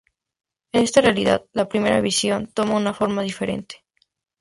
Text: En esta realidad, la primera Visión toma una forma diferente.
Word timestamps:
En 0.71 0.81
esta 0.83 1.01
realidad, 1.01 1.45
la 1.53 1.69
primera 1.69 2.01
Visión 2.01 2.47
toma 2.47 2.73
una 2.73 2.91
forma 2.95 3.21
diferente. 3.21 3.85